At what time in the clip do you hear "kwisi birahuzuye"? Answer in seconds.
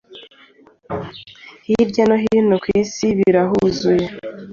2.63-4.07